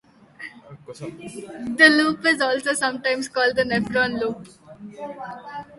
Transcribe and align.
The 0.87 1.87
loop 1.87 2.25
is 2.25 2.41
also 2.41 2.73
sometimes 2.73 3.29
called 3.29 3.55
the 3.55 3.61
Nephron 3.61 4.19
loop. 4.19 4.47